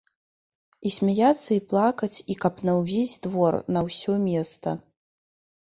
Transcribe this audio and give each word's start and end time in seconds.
І 0.89 0.91
смяяцца 0.95 1.47
і 1.55 1.59
плакаць, 1.73 2.11
і 2.35 2.39
каб 2.47 2.53
на 2.71 2.75
ўвесь 2.81 3.15
двор, 3.27 3.53
на 3.77 3.89
ўсё 3.91 4.13
места. 4.29 4.77